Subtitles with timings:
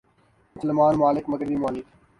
[0.55, 1.85] مسلمان ممالک مغربی ممالک